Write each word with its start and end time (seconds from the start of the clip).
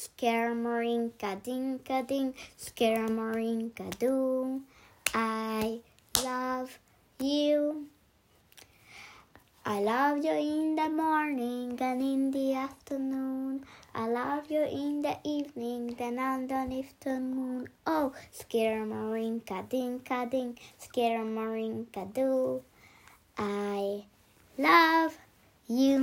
Scaramourinka 0.00 1.30
dinka 1.44 2.00
ding, 2.08 2.32
scaramourinka 2.56 3.84
doo. 3.98 4.62
I 5.12 5.80
love 6.24 6.78
you. 7.18 7.84
I 9.66 9.80
love 9.80 10.24
you 10.24 10.32
in 10.32 10.76
the 10.76 10.88
morning 10.88 11.76
and 11.82 12.00
in 12.00 12.30
the 12.30 12.54
afternoon. 12.54 13.66
I 13.94 14.08
love 14.08 14.50
you 14.50 14.62
in 14.62 15.02
the 15.02 15.18
evening, 15.22 15.94
then 15.98 16.18
underneath 16.18 16.94
the 17.00 17.20
moon. 17.20 17.68
Oh, 17.86 18.14
scaramourinka 18.32 19.68
dinka 19.68 20.26
ding, 20.30 20.56
scaramourinka 20.80 22.08
doo. 22.14 22.62
I 23.36 24.04
love 24.56 25.18
you. 25.68 25.98